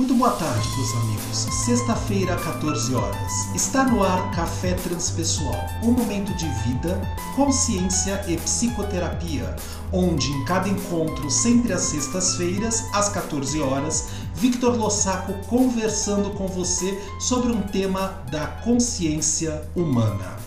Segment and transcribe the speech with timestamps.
[0.00, 1.36] Muito boa tarde, meus amigos.
[1.66, 3.32] Sexta-feira, 14 horas.
[3.54, 6.98] Está no ar Café Transpessoal, um momento de vida,
[7.36, 9.54] consciência e psicoterapia,
[9.92, 16.98] onde em cada encontro, sempre às sextas-feiras, às 14 horas, Victor Lossaco conversando com você
[17.20, 20.38] sobre um tema da consciência humana.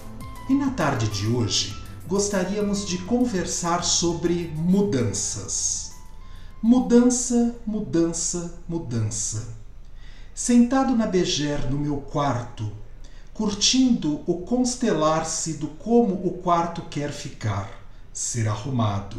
[0.49, 5.92] E na tarde de hoje, gostaríamos de conversar sobre mudanças.
[6.65, 9.49] Mudança, mudança, mudança.
[10.33, 12.71] Sentado na beger no meu quarto,
[13.33, 17.69] curtindo o constelar-se do como o quarto quer ficar,
[18.13, 19.17] ser arrumado.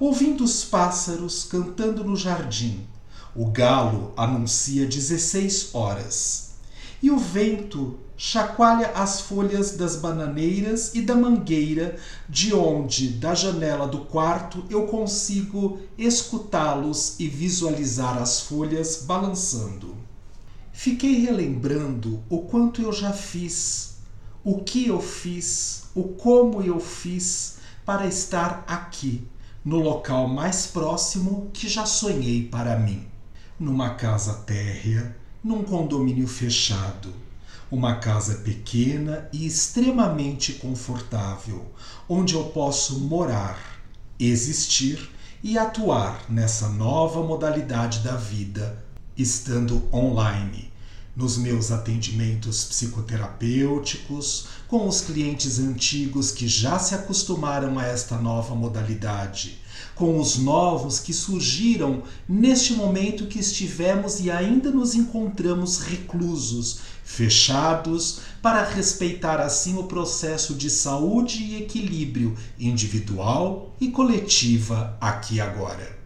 [0.00, 2.86] Ouvindo os pássaros cantando no jardim,
[3.36, 6.51] o galo anuncia 16 horas.
[7.02, 11.96] E o vento chacoalha as folhas das bananeiras e da mangueira,
[12.28, 19.96] de onde, da janela do quarto, eu consigo escutá-los e visualizar as folhas balançando.
[20.72, 23.96] Fiquei relembrando o quanto eu já fiz,
[24.44, 29.26] o que eu fiz, o como eu fiz para estar aqui,
[29.64, 33.04] no local mais próximo que já sonhei para mim,
[33.58, 37.12] numa casa térrea, num condomínio fechado.
[37.70, 41.66] Uma casa pequena e extremamente confortável,
[42.08, 43.80] onde eu posso morar,
[44.20, 45.10] existir
[45.42, 48.84] e atuar nessa nova modalidade da vida,
[49.16, 50.70] estando online,
[51.16, 58.54] nos meus atendimentos psicoterapêuticos, com os clientes antigos que já se acostumaram a esta nova
[58.54, 59.61] modalidade,
[59.94, 68.20] com os novos que surgiram neste momento que estivemos e ainda nos encontramos reclusos, fechados,
[68.40, 76.01] para respeitar assim o processo de saúde e equilíbrio individual e coletiva aqui agora.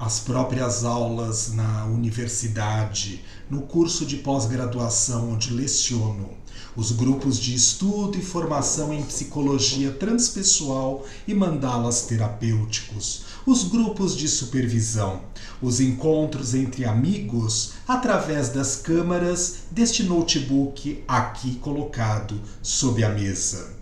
[0.00, 6.30] As próprias aulas na universidade, no curso de pós-graduação onde leciono,
[6.74, 14.26] os grupos de estudo e formação em psicologia transpessoal e mandalas terapêuticos, os grupos de
[14.26, 15.20] supervisão,
[15.60, 23.76] os encontros entre amigos através das câmaras deste notebook aqui colocado sob a mesa.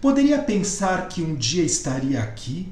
[0.00, 2.68] Poderia pensar que um dia estaria aqui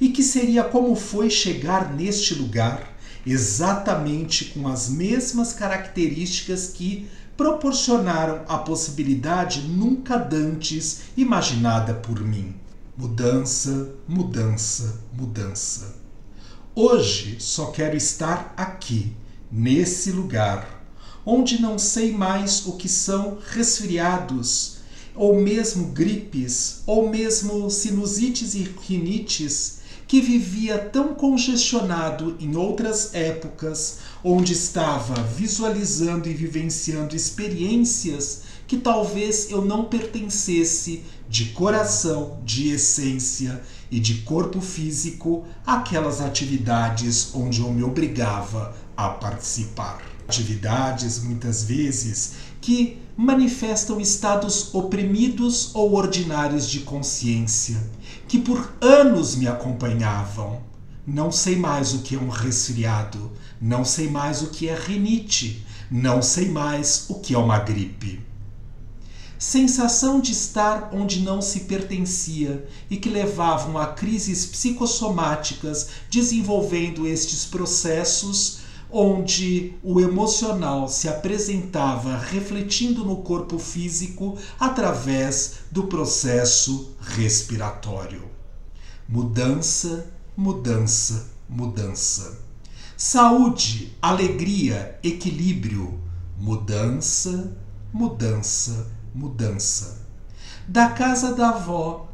[0.00, 8.42] e que seria como foi chegar neste lugar, exatamente com as mesmas características que proporcionaram
[8.48, 12.54] a possibilidade nunca dantes imaginada por mim.
[12.96, 15.96] Mudança, mudança, mudança.
[16.74, 19.14] Hoje só quero estar aqui,
[19.50, 20.84] nesse lugar,
[21.24, 24.78] onde não sei mais o que são resfriados,
[25.14, 29.77] ou mesmo gripes, ou mesmo sinusites e rinites
[30.08, 39.50] que vivia tão congestionado em outras épocas, onde estava visualizando e vivenciando experiências que talvez
[39.50, 47.70] eu não pertencesse de coração, de essência e de corpo físico àquelas atividades onde eu
[47.70, 50.02] me obrigava a participar.
[50.26, 52.32] Atividades muitas vezes
[52.62, 57.76] que manifestam estados oprimidos ou ordinários de consciência,
[58.28, 60.60] que por anos me acompanhavam.
[61.06, 65.64] Não sei mais o que é um resfriado, não sei mais o que é rinite,
[65.90, 68.20] não sei mais o que é uma gripe.
[69.38, 77.46] Sensação de estar onde não se pertencia e que levavam a crises psicossomáticas, desenvolvendo estes
[77.46, 78.58] processos
[78.90, 88.22] onde o emocional se apresentava refletindo no corpo físico através do processo respiratório.
[89.08, 92.38] Mudança, mudança, mudança.
[92.96, 95.98] Saúde, alegria, equilíbrio.
[96.38, 97.56] Mudança,
[97.92, 100.06] mudança, mudança.
[100.66, 102.08] Da casa da avó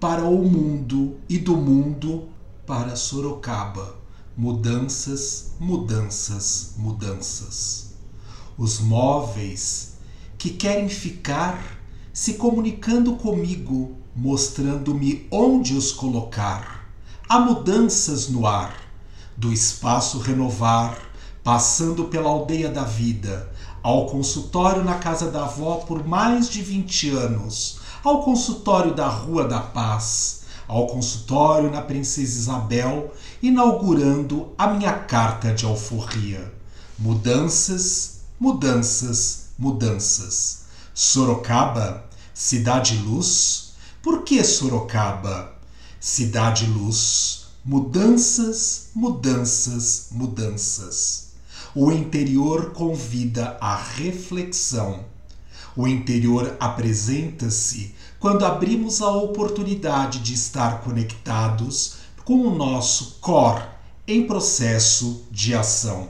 [0.00, 2.28] para o mundo e do mundo
[2.64, 3.97] para Sorocaba
[4.38, 7.94] mudanças, mudanças, mudanças.
[8.56, 9.94] Os móveis
[10.38, 11.60] que querem ficar
[12.12, 16.88] se comunicando comigo, mostrando-me onde os colocar.
[17.28, 18.76] Há mudanças no ar,
[19.36, 20.96] do espaço renovar,
[21.42, 23.52] passando pela aldeia da vida,
[23.82, 29.48] ao consultório na casa da avó por mais de 20 anos, ao consultório da Rua
[29.48, 30.37] da Paz
[30.68, 33.12] ao consultório na Princesa Isabel,
[33.42, 36.52] inaugurando a minha carta de alforria.
[36.98, 40.66] Mudanças, mudanças, mudanças.
[40.92, 42.04] Sorocaba,
[42.34, 43.72] cidade luz.
[44.02, 45.54] Por que Sorocaba?
[45.98, 47.46] Cidade luz.
[47.64, 51.28] Mudanças, mudanças, mudanças.
[51.74, 55.04] O interior convida à reflexão.
[55.76, 63.62] O interior apresenta-se quando abrimos a oportunidade de estar conectados com o nosso core
[64.06, 66.08] em processo de ação.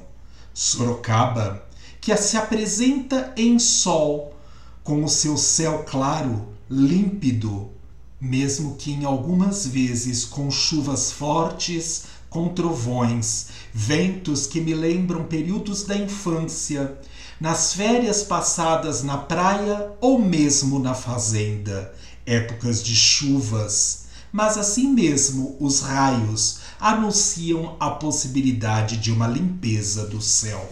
[0.54, 1.64] Sorocaba,
[2.00, 4.34] que se apresenta em sol,
[4.82, 7.68] com o seu céu claro, límpido,
[8.20, 15.84] mesmo que em algumas vezes com chuvas fortes, com trovões, ventos que me lembram períodos
[15.84, 16.98] da infância,
[17.40, 21.94] nas férias passadas na praia ou mesmo na fazenda,
[22.26, 30.20] épocas de chuvas, mas assim mesmo os raios anunciam a possibilidade de uma limpeza do
[30.20, 30.70] céu.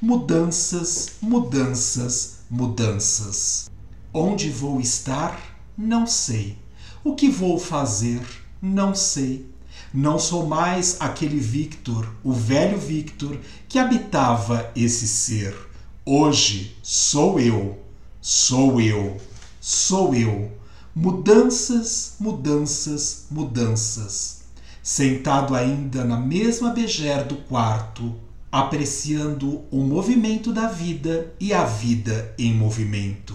[0.00, 3.70] Mudanças, mudanças, mudanças.
[4.12, 5.38] Onde vou estar?
[5.76, 6.58] Não sei.
[7.04, 8.20] O que vou fazer?
[8.60, 9.46] Não sei.
[9.96, 15.56] Não sou mais aquele Victor, o velho Victor, que habitava esse ser.
[16.04, 17.78] Hoje sou eu,
[18.20, 19.16] sou eu,
[19.58, 20.52] sou eu.
[20.94, 24.42] Mudanças, mudanças, mudanças.
[24.82, 28.14] Sentado ainda na mesma begé do quarto,
[28.52, 33.34] apreciando o movimento da vida e a vida em movimento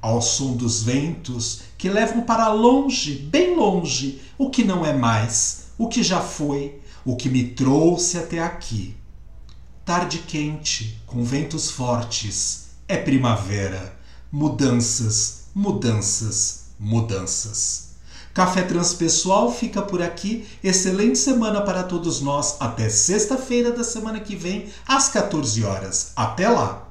[0.00, 5.67] ao som dos ventos que levam para longe, bem longe, o que não é mais,
[5.78, 8.96] o que já foi, o que me trouxe até aqui.
[9.84, 13.96] Tarde quente, com ventos fortes, é primavera.
[14.30, 17.88] Mudanças, mudanças, mudanças.
[18.34, 20.46] Café Transpessoal fica por aqui.
[20.62, 22.56] Excelente semana para todos nós.
[22.60, 26.12] Até sexta-feira da semana que vem, às 14 horas.
[26.14, 26.87] Até lá!